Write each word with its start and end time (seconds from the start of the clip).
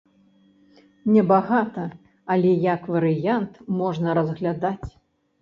Небагата, 1.13 1.83
але 2.37 2.51
як 2.73 2.81
варыянт 2.97 3.53
можна 3.83 4.19
разглядаць. 4.21 4.89